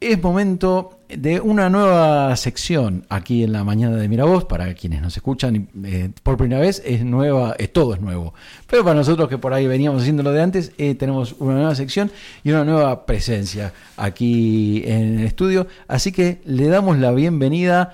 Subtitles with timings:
[0.00, 4.46] es momento de una nueva sección aquí en la mañana de Miravoz.
[4.46, 8.32] Para quienes nos escuchan eh, por primera vez, es nueva, todo es nuevo.
[8.66, 12.10] Pero para nosotros que por ahí veníamos haciéndolo de antes, eh, tenemos una nueva sección
[12.42, 15.66] y una nueva presencia aquí en el estudio.
[15.86, 17.92] Así que le damos la bienvenida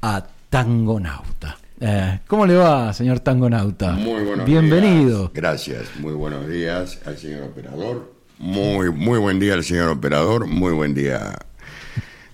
[0.00, 1.58] a Tangonauta.
[1.80, 3.92] Eh, ¿Cómo le va, señor Tangonauta?
[3.92, 5.18] Muy buenos Bienvenido.
[5.20, 5.30] días.
[5.32, 5.82] Gracias.
[5.98, 8.12] Muy buenos días al señor operador.
[8.38, 10.46] Muy, muy buen día al señor operador.
[10.46, 11.36] Muy buen día,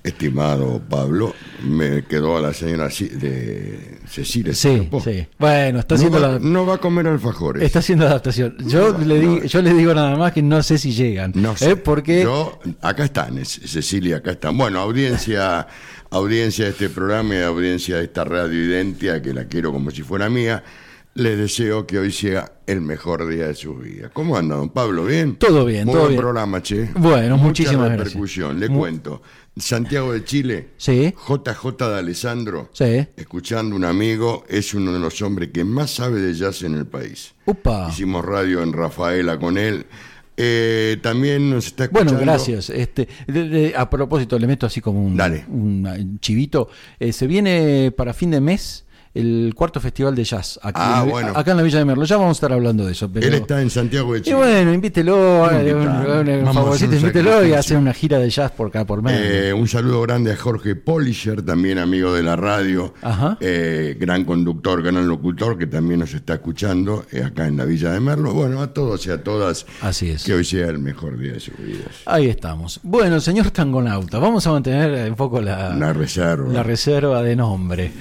[0.04, 1.34] estimado Pablo.
[1.62, 4.54] Me quedó a la señora de Cecilia.
[4.54, 4.88] Sí.
[5.38, 7.62] Bueno, está No haciendo va, la, no va a comer alfajores.
[7.62, 8.54] Está haciendo adaptación.
[8.66, 9.44] Yo No, le di- no.
[9.44, 11.32] yo les digo nada más que no sé si llegan.
[11.34, 11.70] No sé.
[11.72, 11.76] ¿eh?
[11.76, 14.56] Porque Yo, acá están, es- Cecilia, acá están.
[14.58, 15.66] Bueno, audiencia,
[16.10, 20.02] audiencia de este programa y audiencia de esta radio Identia, que la quiero como si
[20.02, 20.62] fuera mía,
[21.14, 24.10] les deseo que hoy sea el mejor día de su vida.
[24.12, 25.04] ¿Cómo anda, don Pablo?
[25.04, 25.36] ¿Bien?
[25.36, 26.20] Todo bien, Muy todo buen bien.
[26.20, 26.88] programa, che.
[26.96, 28.08] Bueno, Mucha muchísimas gracias.
[28.08, 29.22] repercusión, le Mu- cuento.
[29.56, 31.14] Santiago de Chile, Sí.
[31.28, 33.06] JJ de Alessandro, Sí.
[33.16, 36.86] escuchando un amigo, es uno de los hombres que más sabe de jazz en el
[36.86, 37.34] país.
[37.46, 37.86] Upa.
[37.88, 39.86] Hicimos radio en Rafaela con él.
[40.36, 42.14] Eh, también nos está escuchando.
[42.14, 42.68] Bueno, gracias.
[42.70, 45.44] Este, de- de- a propósito, le meto así como un, Dale.
[45.48, 46.68] un chivito.
[46.98, 48.83] Eh, se viene para fin de mes
[49.14, 51.32] el cuarto festival de jazz aquí Ah, en la- bueno.
[51.36, 52.04] acá en la Villa de Merlo.
[52.04, 53.08] Ya vamos a estar hablando de eso.
[53.12, 53.26] Pero...
[53.26, 54.36] Él está en Santiago de Y Chile.
[54.36, 56.44] bueno, invítelo, eh,
[56.92, 59.18] invítelo y hacer una gira de jazz por acá por medio.
[59.22, 63.36] Eh, un saludo grande a Jorge Polisher, también amigo de la radio, Ajá.
[63.40, 67.92] eh, gran conductor, gran locutor, que también nos está escuchando eh, acá en la Villa
[67.92, 68.32] de Merlo.
[68.32, 70.24] Bueno, a todos y a todas, Así es.
[70.24, 71.88] que hoy sea el mejor día de sus vidas.
[72.06, 72.80] Ahí estamos.
[72.82, 76.52] Bueno, señor Tangonauta, vamos a mantener un poco la, Una reserva.
[76.52, 77.92] la reserva de nombre.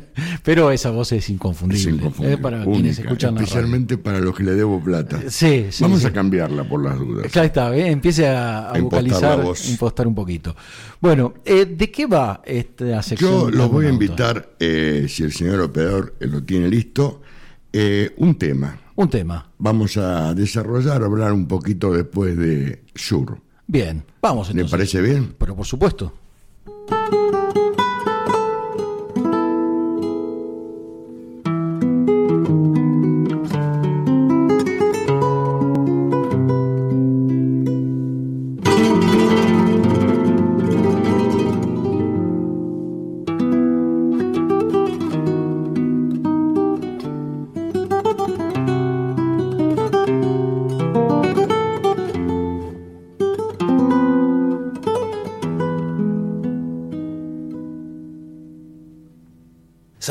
[0.44, 1.80] Pero esa voz es inconfundible.
[1.90, 5.20] Es inconfundible, eh, para única, quienes escuchan la especialmente para los que le debo plata.
[5.28, 5.82] Sí, sí.
[5.84, 6.06] Vamos sí.
[6.06, 7.30] a cambiarla por las dudas.
[7.32, 7.90] Ya está, ¿eh?
[7.90, 9.68] empiece a, a A impostar vocalizar, voz.
[9.70, 10.56] impostar un poquito.
[11.00, 13.30] Bueno, eh, ¿de qué va esta sección?
[13.30, 17.22] Yo los voy a invitar, eh, si el señor operador eh, lo tiene listo,
[17.72, 18.78] eh, un tema.
[18.94, 19.50] Un tema.
[19.58, 23.40] Vamos a desarrollar, hablar un poquito después de Sur.
[23.66, 24.70] Bien, vamos ¿Le entonces.
[24.70, 25.34] parece bien?
[25.38, 26.12] Pero por supuesto.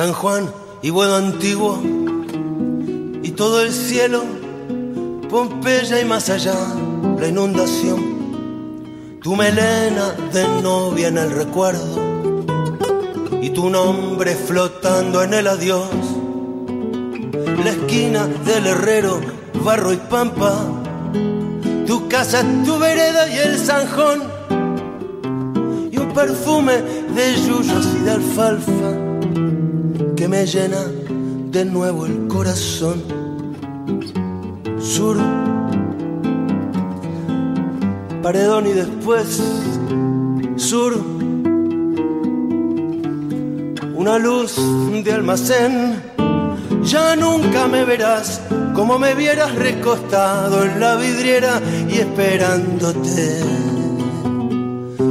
[0.01, 0.51] San Juan
[0.81, 1.79] y Buedo Antiguo
[3.21, 4.23] y todo el cielo,
[5.29, 6.55] Pompeya y más allá,
[7.19, 12.33] la inundación, tu melena de novia en el recuerdo
[13.43, 15.91] y tu nombre flotando en el adiós,
[17.63, 19.21] la esquina del herrero,
[19.63, 20.65] barro y pampa,
[21.85, 24.23] tu casa, tu vereda y el zanjón.
[25.91, 26.81] Y un perfume
[27.13, 29.00] de yuyos y de alfalfa
[30.21, 30.85] que me llena
[31.49, 33.01] de nuevo el corazón.
[34.79, 35.17] Sur,
[38.21, 39.41] paredón y después
[40.57, 40.93] sur,
[43.95, 44.57] una luz
[45.03, 46.03] de almacén.
[46.83, 48.41] Ya nunca me verás
[48.75, 51.59] como me vieras recostado en la vidriera
[51.89, 53.41] y esperándote.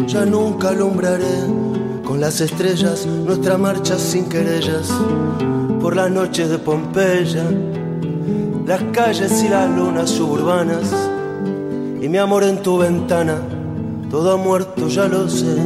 [0.07, 1.60] Ya nunca alumbraré
[2.21, 4.93] las estrellas nuestra marcha sin querellas
[5.81, 7.51] por las noches de Pompeya,
[8.67, 10.85] las calles y las lunas suburbanas
[11.99, 13.41] y mi amor en tu ventana,
[14.11, 15.57] todo ha muerto, ya lo sé.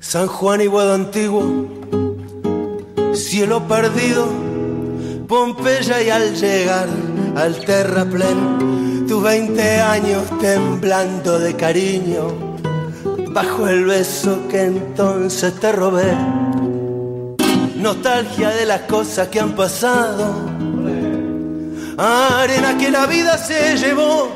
[0.00, 1.75] San Juan y Guado Antiguo,
[3.16, 4.26] cielo perdido,
[5.26, 6.88] Pompeya y al llegar
[7.34, 12.56] al terraplén, tus 20 años temblando de cariño,
[13.30, 16.12] bajo el beso que entonces te robé.
[17.76, 20.34] Nostalgia de las cosas que han pasado,
[21.98, 24.30] arena que la vida se llevó,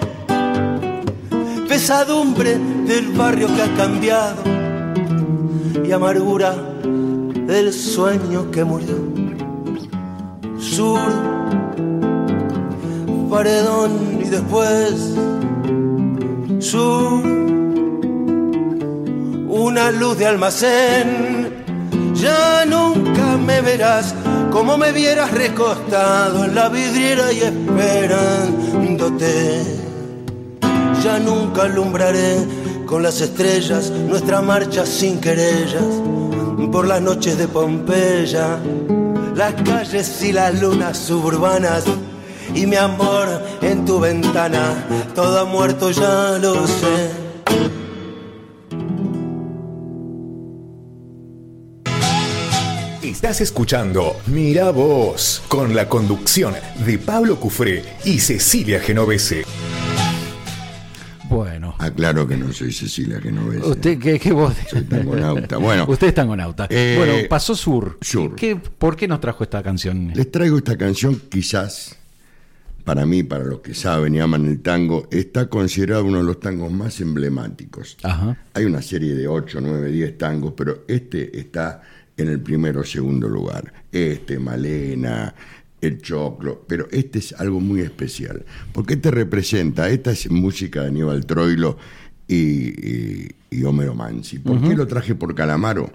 [1.68, 4.42] pesadumbre del barrio que ha cambiado
[5.84, 6.54] y amargura
[7.50, 8.94] del sueño que murió.
[10.56, 11.00] Sur,
[13.28, 15.16] paredón y después
[16.60, 17.24] sur,
[19.48, 21.64] una luz de almacén.
[22.14, 22.64] Ya
[23.44, 24.14] me verás
[24.52, 29.64] como me vieras recostado en la vidriera y esperándote.
[31.02, 32.46] Ya nunca alumbraré
[32.86, 36.00] con las estrellas nuestra marcha sin querellas
[36.68, 38.58] por las noches de Pompeya,
[39.34, 41.84] las calles y las lunas suburbanas
[42.54, 43.28] y mi amor
[43.62, 47.10] en tu ventana, todo muerto ya lo sé.
[53.02, 56.54] Estás escuchando Mira Vos con la conducción
[56.84, 59.44] de Pablo Cufré y Cecilia Genovese.
[61.30, 61.74] Bueno.
[61.78, 63.66] Aclaro que no soy Cecilia Genovese.
[63.66, 64.54] Usted, ¿qué, qué voz?
[64.68, 65.58] Soy tangonauta.
[65.70, 66.66] Bueno, Usted es tangonauta.
[66.68, 67.98] Eh, bueno, pasó Sur.
[68.00, 68.34] Sur.
[68.34, 70.10] ¿Qué, ¿Por qué nos trajo esta canción?
[70.14, 71.96] les traigo esta canción quizás,
[72.84, 76.40] para mí, para los que saben y aman el tango, está considerado uno de los
[76.40, 77.96] tangos más emblemáticos.
[78.02, 78.36] Ajá.
[78.54, 81.82] Hay una serie de 8, 9, 10 tangos, pero este está
[82.16, 83.72] en el primero o segundo lugar.
[83.92, 85.34] Este, Malena,
[85.80, 88.44] el Choclo, pero este es algo muy especial.
[88.72, 91.78] Porque este representa, esta es música de Aníbal Troilo
[92.28, 94.38] y, y, y Homero Mansi.
[94.38, 95.90] ¿Por qué lo traje por Calamaro?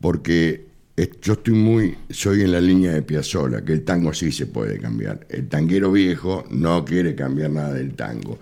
[0.00, 0.66] Porque
[0.96, 4.46] es- yo estoy muy, soy en la línea de Piazzolla, que el tango sí se
[4.46, 5.26] puede cambiar.
[5.30, 8.38] El tanguero viejo no quiere cambiar nada del tango.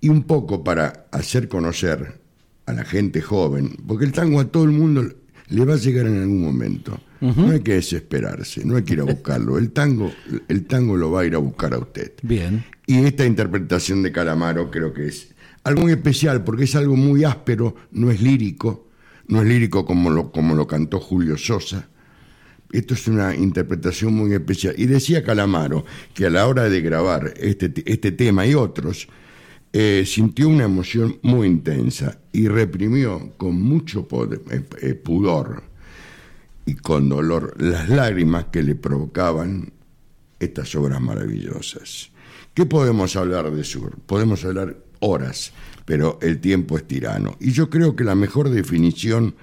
[0.00, 2.20] Y un poco para hacer conocer
[2.66, 5.04] a la gente joven, porque el tango a todo el mundo
[5.48, 7.00] le va a llegar en algún momento.
[7.20, 9.58] No hay que desesperarse, no hay que ir a buscarlo.
[9.58, 10.12] El tango,
[10.48, 12.12] el tango lo va a ir a buscar a usted.
[12.22, 12.64] Bien.
[12.86, 15.34] Y esta interpretación de Calamaro creo que es
[15.64, 18.88] algo muy especial porque es algo muy áspero, no es lírico,
[19.26, 21.88] no es lírico como lo, como lo cantó Julio Sosa.
[22.70, 24.74] Esto es una interpretación muy especial.
[24.78, 29.08] Y decía Calamaro que a la hora de grabar este, te- este tema y otros,
[29.72, 35.62] eh, sintió una emoción muy intensa y reprimió con mucho poder- eh, eh, pudor
[36.68, 39.72] y con dolor las lágrimas que le provocaban
[40.38, 42.10] estas obras maravillosas.
[42.52, 43.96] ¿Qué podemos hablar de Sur?
[44.04, 45.52] Podemos hablar horas,
[45.86, 47.38] pero el tiempo es tirano.
[47.40, 49.34] Y yo creo que la mejor definición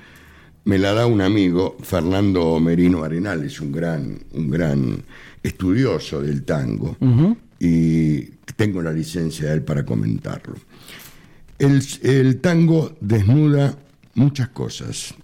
[0.66, 5.04] me la da un amigo, Fernando Merino Arenales, un gran, un gran
[5.42, 6.96] estudioso del tango,
[7.60, 8.22] y
[8.56, 10.58] tengo la licencia de él para comentarlo.
[11.58, 13.76] El, el tango desnuda
[14.14, 15.16] muchas cosas,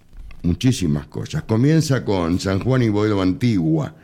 [0.42, 1.42] muchísimas cosas.
[1.44, 3.94] Comienza con San Juan y Boedo Antigua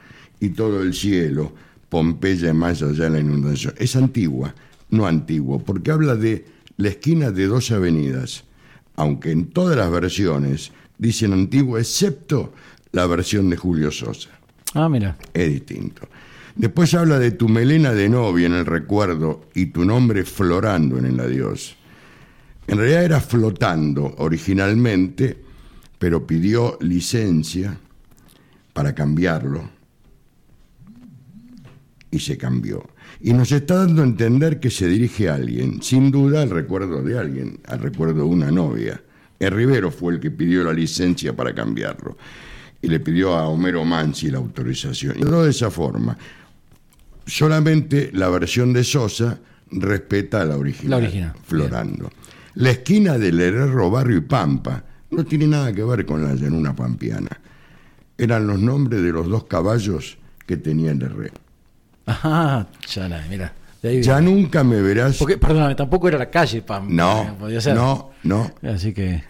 [0.41, 1.53] y todo el cielo,
[1.89, 3.75] Pompeya y más allá de la inundación.
[3.79, 4.55] Es antigua,
[4.91, 6.45] no antiguo, porque habla de
[6.77, 8.45] la esquina de dos avenidas,
[8.97, 12.53] aunque en todas las versiones dicen antiguo, excepto
[12.93, 14.31] la versión de Julio Sosa
[14.75, 15.17] Ah, mira.
[15.35, 16.09] es distinto.
[16.57, 21.07] Después habla de tu melena de novia en el recuerdo y tu nombre florando en
[21.07, 21.77] el adiós.
[22.67, 25.39] En realidad era flotando originalmente,
[25.99, 27.79] pero pidió licencia
[28.73, 29.69] para cambiarlo
[32.11, 32.89] y se cambió.
[33.21, 37.03] Y nos está dando a entender que se dirige a alguien, sin duda al recuerdo
[37.03, 39.03] de alguien, al recuerdo de una novia.
[39.39, 42.17] El Rivero fue el que pidió la licencia para cambiarlo
[42.81, 45.17] y le pidió a Homero Mansi la autorización.
[45.19, 46.17] Y no de esa forma.
[47.27, 49.39] Solamente la versión de Sosa
[49.71, 52.11] respeta a la original, La original, Florando.
[52.55, 56.75] La esquina del Herrero Barrio y Pampa no tiene nada que ver con la llanura
[56.75, 57.31] pampiana.
[58.17, 61.35] Eran los nombres de los dos caballos que tenía el Herrero.
[62.07, 63.53] Ajá, ya la, mira.
[63.83, 65.19] Ya nunca me verás.
[65.19, 66.89] Porque, perdóname, tampoco era la calle, Pam.
[66.95, 67.77] No, Podía ser.
[67.77, 68.51] no, no.
[68.63, 69.23] Así que.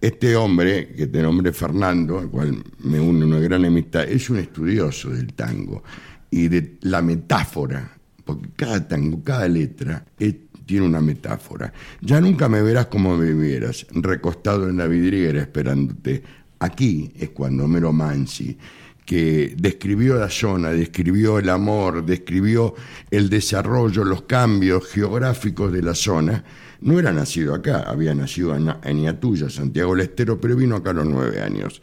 [0.00, 4.38] Este hombre, que de nombre Fernando, al cual me une una gran amistad, es un
[4.38, 5.82] estudioso del tango
[6.30, 7.92] y de la metáfora,
[8.24, 10.34] porque cada tango, cada letra es-
[10.66, 11.72] tiene una metáfora.
[12.00, 16.22] Ya nunca me verás como me vieras, recostado en la vidriera esperándote.
[16.58, 18.58] Aquí es cuando Homero Mansi,
[19.04, 22.74] que describió la zona, describió el amor, describió
[23.10, 26.44] el desarrollo, los cambios geográficos de la zona,
[26.80, 30.94] no era nacido acá, había nacido en, Iatuya, Santiago del Estero, pero vino acá a
[30.94, 31.80] los nueve años.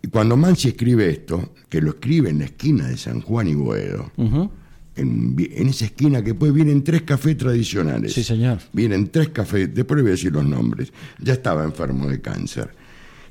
[0.00, 3.54] Y cuando Mansi escribe esto, que lo escribe en la esquina de San Juan y
[3.54, 4.12] Boedo.
[4.96, 8.12] En, esa esquina que después vienen tres cafés tradicionales.
[8.12, 8.58] Sí, señor.
[8.72, 10.92] Vienen tres cafés, después le voy a decir los nombres.
[11.18, 12.70] Ya estaba enfermo de cáncer.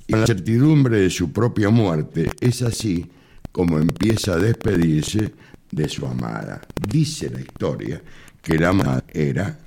[0.07, 3.05] Y con la certidumbre de su propia muerte, es así
[3.51, 5.33] como empieza a despedirse
[5.71, 6.61] de su amada.
[6.89, 8.01] Dice la historia
[8.41, 9.59] que la amada era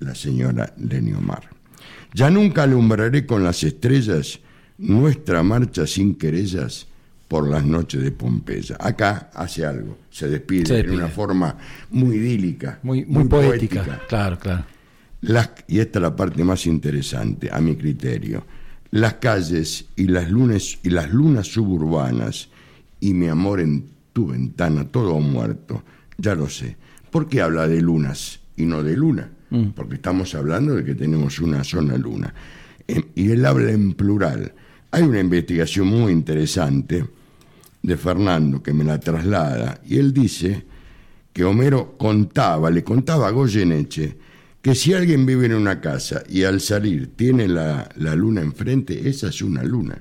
[0.00, 1.48] la señora Leniomar.
[2.12, 4.40] Ya nunca alumbraré con las estrellas
[4.78, 6.88] nuestra marcha sin querellas
[7.28, 8.76] por las noches de Pompeya.
[8.78, 10.94] Acá hace algo, se despide, Se despide.
[10.94, 11.56] en una forma
[11.90, 14.00] muy idílica, Muy, muy, poética.
[14.08, 14.64] Claro, claro.
[15.22, 18.44] Las- y esta es la parte más interesante, a mi criterio.
[18.90, 22.48] Las calles y las lunas, y las lunas suburbanas
[23.00, 25.82] y mi amor en tu ventana, todo muerto,
[26.18, 26.76] ya lo sé.
[27.10, 29.30] ¿Por qué habla de lunas y no de luna?
[29.50, 29.68] Mm.
[29.70, 32.32] Porque estamos hablando de que tenemos una sola luna.
[32.86, 34.52] Em, Y él habla en plural.
[34.94, 37.04] Hay una investigación muy interesante
[37.82, 40.62] de Fernando que me la traslada y él dice
[41.32, 44.16] que Homero contaba, le contaba a Goyeneche
[44.62, 49.08] que si alguien vive en una casa y al salir tiene la, la luna enfrente,
[49.08, 50.00] esa es una luna.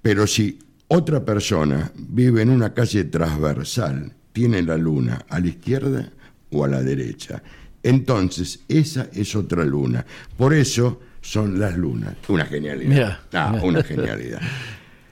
[0.00, 6.10] Pero si otra persona vive en una calle transversal, tiene la luna a la izquierda
[6.52, 7.42] o a la derecha,
[7.82, 10.06] entonces esa es otra luna.
[10.38, 12.14] Por eso son las lunas.
[12.28, 12.88] Una genialidad.
[12.88, 13.64] Mirá, Ah, mirá.
[13.64, 14.40] una genialidad.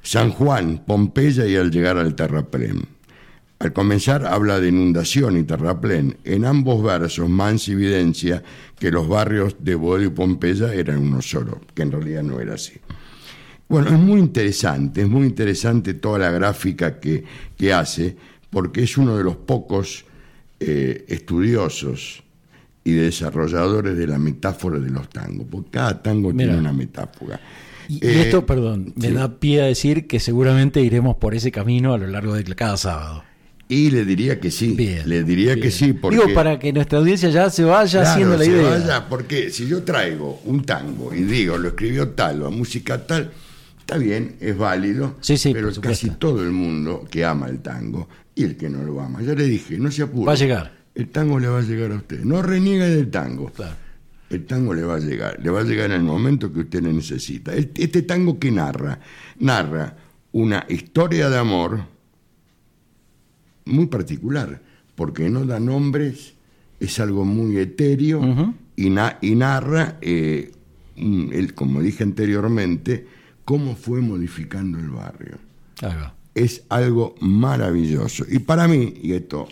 [0.02, 2.86] San Juan, Pompeya y al llegar al terraplén.
[3.58, 6.18] Al comenzar habla de inundación y terraplén.
[6.25, 8.42] En ambos versos, Mansi evidencia
[8.78, 12.54] que los barrios de Bodio y Pompeya eran uno solo, que en realidad no era
[12.54, 12.75] así.
[13.68, 17.25] Bueno, es muy interesante, es muy interesante toda la gráfica que,
[17.56, 18.16] que hace,
[18.50, 20.04] porque es uno de los pocos
[20.60, 22.22] eh, estudiosos
[22.86, 26.44] y desarrolladores de la metáfora de los tangos, porque cada tango Mira.
[26.52, 27.40] tiene una metáfora.
[27.88, 29.12] Y, Eh, esto, perdón, me sí.
[29.14, 32.76] da pie a decir que seguramente iremos por ese camino a lo largo de cada
[32.76, 33.24] sábado.
[33.68, 36.16] Y le diría que sí, Bien, le diría que sí, porque...
[36.16, 38.70] Digo, para que nuestra audiencia ya se vaya Claro, haciendo la se idea.
[38.70, 43.04] vaya, porque si yo traigo un tango y digo, lo escribió tal o a música
[43.04, 43.32] tal,
[43.80, 48.08] está bien, es válido, Sí, sí, pero casi todo el mundo que ama el tango
[48.36, 50.26] y el que no lo ama, ya le dije, no se apure.
[50.26, 50.75] Va a llegar.
[50.96, 52.24] El tango le va a llegar a usted.
[52.24, 53.50] No reniegue del tango.
[53.50, 53.76] Claro.
[54.30, 56.82] El tango le va a llegar, le va a llegar en el momento que usted
[56.82, 57.54] le necesita.
[57.54, 58.98] Este tango que narra,
[59.38, 59.96] narra
[60.32, 61.84] una historia de amor
[63.66, 64.60] muy particular,
[64.94, 66.34] porque no da nombres,
[66.80, 70.52] es algo muy etéreo y, na- y narra, eh,
[70.96, 73.06] el- como dije anteriormente,
[73.44, 75.38] cómo fue modificando el barrio.
[75.82, 76.14] Ahí va.
[76.34, 78.24] Es algo maravilloso.
[78.28, 79.46] Y para mí, y esto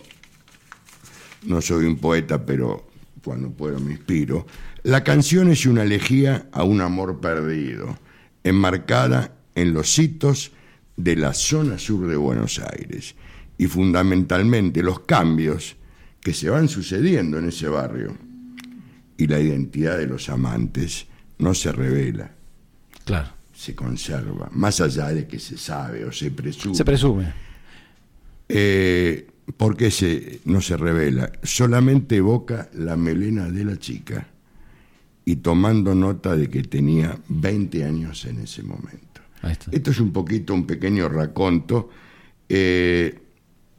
[1.45, 2.89] no soy un poeta, pero
[3.23, 4.47] cuando puedo me inspiro,
[4.83, 7.99] la canción es una elegía a un amor perdido,
[8.43, 10.53] enmarcada en los hitos
[10.97, 13.15] de la zona sur de Buenos Aires
[13.57, 15.77] y fundamentalmente los cambios
[16.21, 18.17] que se van sucediendo en ese barrio
[19.17, 21.07] y la identidad de los amantes
[21.39, 22.33] no se revela,
[23.05, 23.29] Claro.
[23.55, 26.75] se conserva, más allá de que se sabe o se presume.
[26.75, 27.33] Se presume.
[28.49, 31.31] Eh, ¿Por qué se, no se revela?
[31.43, 34.27] Solamente evoca la melena de la chica
[35.25, 39.21] y tomando nota de que tenía 20 años en ese momento.
[39.71, 41.91] Esto es un poquito, un pequeño raconto.
[42.49, 43.19] Eh,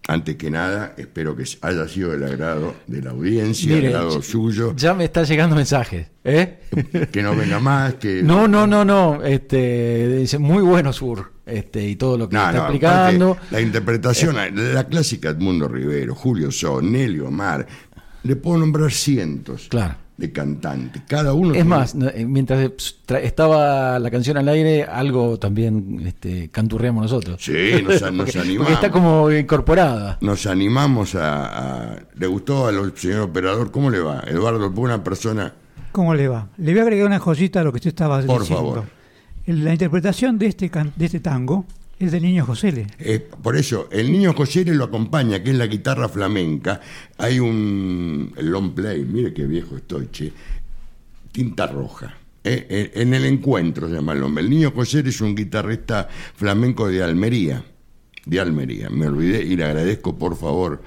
[0.07, 4.73] antes que nada, espero que haya sido del agrado de la audiencia, del agrado suyo,
[4.75, 6.07] Ya me están llegando mensajes.
[6.23, 6.59] ¿eh?
[7.11, 8.21] que no venga más, que...
[8.23, 9.23] No, no, no, no.
[9.23, 11.31] Este, dice, muy bueno Sur.
[11.45, 13.31] Este, y todo lo que No, está no, explicando.
[13.31, 14.35] aparte, la interpretación,
[14.73, 17.65] la clásica Edmundo Rivero, Julio Son, Nelio Mar,
[18.23, 19.95] le puedo nombrar cientos Claro.
[20.17, 21.01] De cantantes.
[21.07, 21.47] Cada uno.
[21.49, 22.59] Es tiene- más, eh, mientras
[23.05, 27.37] tra- estaba la canción al aire, algo también este, canturreamos nosotros.
[27.43, 27.51] Sí,
[27.83, 28.57] nos, nos porque, animamos.
[28.57, 30.17] porque está como incorporada.
[30.21, 33.71] Nos animamos a, a- ¿Le gustó al señor operador?
[33.71, 34.23] ¿Cómo le va?
[34.27, 35.53] Eduardo, una persona.
[35.91, 36.47] ¿Cómo le va?
[36.57, 38.63] Le voy a agregar una cosita a lo que usted estaba Por diciendo.
[38.73, 38.83] favor.
[39.47, 41.65] La interpretación de este, can- de este tango
[41.99, 42.87] es del niño José.
[42.99, 46.81] eh, por eso, el niño José lo acompaña, que es la guitarra flamenca.
[47.17, 50.31] Hay un long play, mire qué viejo estoy, che.
[51.31, 52.17] Tinta roja.
[52.43, 54.43] Eh, eh, en el encuentro se llama el nombre.
[54.43, 57.63] El niño José es un guitarrista flamenco de Almería.
[58.25, 58.89] De Almería.
[58.89, 60.81] Me olvidé y le agradezco, por favor.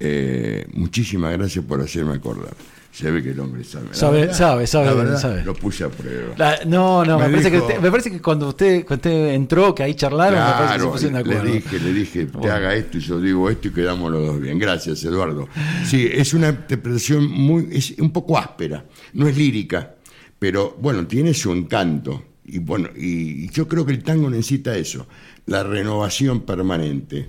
[0.00, 2.54] eh, muchísimas gracias por hacerme acordar.
[2.98, 3.86] Se ve que el hombre sabe.
[3.92, 5.44] Sabe, verdad, sabe, sabe, la verdad, sabe.
[5.44, 6.34] Lo puse a prueba.
[6.36, 9.28] La- no, no, me, Me parece que usted- me parece que cuando usted, cuando usted
[9.34, 11.52] entró, que ahí charlaron, me parece que se pusieron de le acuerdo.
[11.54, 12.52] dije, le dije, te Bueno.
[12.54, 14.58] haga esto y yo digo esto y quedamos los dos bien.
[14.58, 15.48] Gracias, Eduardo.
[15.86, 19.94] Sí, es una interpretación muy, es un poco áspera, no es lírica,
[20.40, 22.24] pero bueno, tiene su encanto.
[22.44, 25.06] Y bueno, y yo creo que el tango necesita eso,
[25.46, 27.28] la renovación permanente.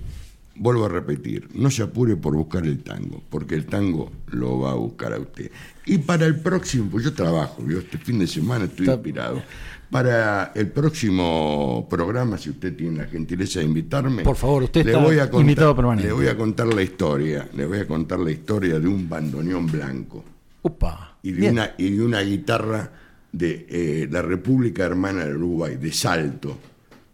[0.62, 4.72] Vuelvo a repetir, no se apure por buscar el tango, porque el tango lo va
[4.72, 5.50] a buscar a usted.
[5.86, 9.42] Y para el próximo, pues yo trabajo, yo este fin de semana estoy Está- inspirado.
[9.90, 14.92] Para el próximo programa, si usted tiene la gentileza de invitarme, Por favor, usted le
[14.92, 16.08] está voy a contar, invitado permanente.
[16.10, 19.66] Le voy a contar la historia, le voy a contar la historia de un bandoneón
[19.66, 20.24] blanco
[20.62, 21.18] Upa.
[21.24, 22.92] y de una, y de una guitarra
[23.32, 26.58] de eh, la República Hermana del Uruguay, de Salto.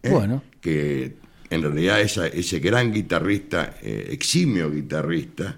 [0.02, 0.10] ¿eh?
[0.10, 0.42] Bueno.
[0.60, 1.16] Que
[1.50, 5.56] en realidad esa- ese gran guitarrista, eh, eximio guitarrista,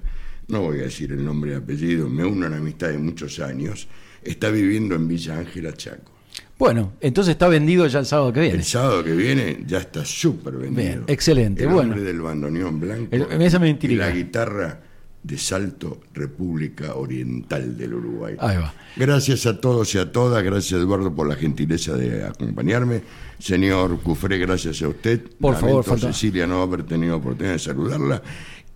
[0.49, 3.88] no voy a decir el nombre y apellido, me uno a amistad de muchos años,
[4.23, 6.12] está viviendo en Villa Ángela Chaco.
[6.59, 8.57] Bueno, entonces está vendido ya el sábado que viene.
[8.57, 10.83] El sábado que viene ya está súper vendido.
[10.83, 11.90] Bien, excelente, El bueno.
[11.92, 14.80] hombre del bandoneón blanco El- esa y la guitarra
[15.28, 18.35] de Salto, República Oriental del Uruguay.
[18.40, 18.75] Ahí va.
[18.97, 23.02] Gracias a todos y a todas, gracias Eduardo por la gentileza de acompañarme.
[23.38, 25.23] Señor Cufré, gracias a usted.
[25.40, 28.23] Por favor, Lamento, falta- Cecilia no haber tenido oportunidad de saludarla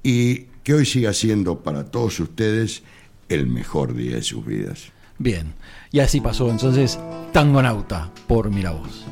[0.02, 2.82] y que hoy siga siendo para todos ustedes
[3.28, 4.92] el mejor día de sus vidas.
[5.18, 5.54] Bien.
[5.90, 6.98] Y así pasó entonces
[7.32, 9.06] Tangonauta por Miravoz.